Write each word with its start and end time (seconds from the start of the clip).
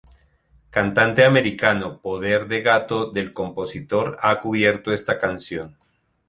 Cantante 0.71 1.23
americano-Poder 1.25 2.47
de 2.47 2.61
Gato 2.63 3.11
del 3.11 3.33
compositor 3.33 4.17
ha 4.19 4.39
cubierto 4.39 4.91
esta 4.91 5.19
canción. 5.19 5.77